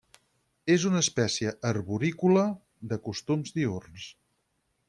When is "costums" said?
3.09-3.57